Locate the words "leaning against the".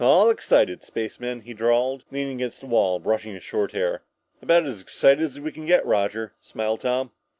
2.09-2.65